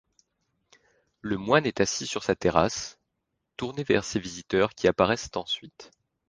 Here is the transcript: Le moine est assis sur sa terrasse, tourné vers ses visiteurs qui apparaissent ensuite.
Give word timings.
Le 1.21 1.37
moine 1.37 1.67
est 1.67 1.79
assis 1.79 2.07
sur 2.07 2.23
sa 2.23 2.35
terrasse, 2.35 2.97
tourné 3.55 3.83
vers 3.83 4.03
ses 4.03 4.19
visiteurs 4.19 4.73
qui 4.73 4.87
apparaissent 4.87 5.29
ensuite. 5.35 5.91